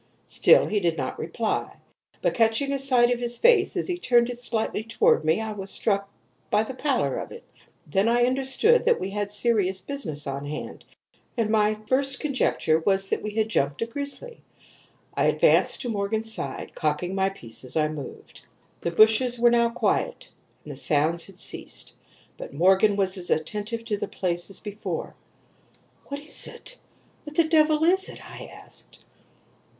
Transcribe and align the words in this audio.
"Still 0.25 0.65
he 0.65 0.79
did 0.79 0.97
not 0.97 1.19
reply; 1.19 1.77
but, 2.23 2.33
catching 2.33 2.71
a 2.73 2.79
sight 2.79 3.13
of 3.13 3.19
his 3.19 3.37
face 3.37 3.77
as 3.77 3.87
he 3.87 3.99
turned 3.99 4.31
it 4.31 4.39
slightly 4.39 4.81
toward 4.83 5.23
me, 5.23 5.39
I 5.39 5.51
was 5.51 5.69
struck 5.69 6.09
by 6.49 6.63
the 6.63 6.73
pallor 6.73 7.17
of 7.17 7.31
it. 7.31 7.43
Then 7.85 8.09
I 8.09 8.25
understood 8.25 8.83
that 8.85 8.99
we 8.99 9.11
had 9.11 9.29
serious 9.29 9.79
business 9.79 10.25
on 10.25 10.47
hand, 10.47 10.85
and 11.37 11.51
my 11.51 11.79
first 11.85 12.19
conjecture 12.19 12.79
was 12.79 13.09
that 13.09 13.21
we 13.21 13.35
had 13.35 13.49
'jumped' 13.49 13.83
a 13.83 13.85
grizzly. 13.85 14.41
I 15.13 15.25
advanced 15.25 15.83
to 15.83 15.89
Morgan's 15.89 16.33
side, 16.33 16.71
cocking 16.73 17.13
my 17.13 17.29
piece 17.29 17.63
as 17.63 17.77
I 17.77 17.87
moved. 17.87 18.43
"The 18.79 18.89
bushes 18.89 19.37
were 19.37 19.51
now 19.51 19.69
quiet, 19.69 20.31
and 20.63 20.73
the 20.73 20.77
sounds 20.77 21.25
had 21.27 21.37
ceased, 21.37 21.93
but 22.39 22.55
Morgan 22.55 22.95
was 22.95 23.19
as 23.19 23.29
attentive 23.29 23.85
to 23.85 23.97
the 23.97 24.07
place 24.07 24.49
as 24.49 24.61
before. 24.61 25.13
"'What 26.07 26.19
is 26.19 26.47
it? 26.47 26.79
What 27.23 27.35
the 27.35 27.43
devil 27.43 27.83
is 27.85 28.09
it?' 28.09 28.25
I 28.27 28.45
asked. 28.51 29.01